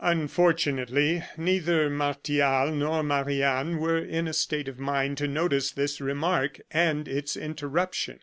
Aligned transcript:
Unfortunately, 0.03 1.21
neither 1.37 1.87
Martial 1.87 2.71
nor 2.71 3.03
Marie 3.03 3.43
Anne 3.43 3.77
were 3.77 3.99
in 3.99 4.27
a 4.27 4.33
state 4.33 4.67
of 4.67 4.79
mind 4.79 5.15
to 5.19 5.27
notice 5.27 5.69
this 5.69 6.01
remark 6.01 6.59
and 6.71 7.07
its 7.07 7.37
interruption. 7.37 8.17